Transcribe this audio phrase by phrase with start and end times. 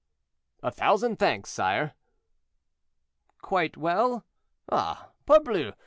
[0.63, 1.93] "A thousand thanks, sire."
[3.43, 4.25] "Quite well?
[4.67, 5.73] Ah, parbleu!